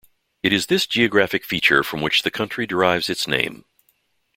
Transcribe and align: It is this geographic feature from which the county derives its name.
It 0.41 0.51
is 0.51 0.65
this 0.65 0.87
geographic 0.87 1.45
feature 1.45 1.83
from 1.83 2.01
which 2.01 2.23
the 2.23 2.31
county 2.31 2.65
derives 2.65 3.07
its 3.07 3.27
name. 3.27 3.65